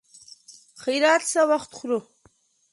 خيرات 0.83 1.21
څه 1.31 1.41
وخت 1.51 1.71
خورو. 1.77 1.99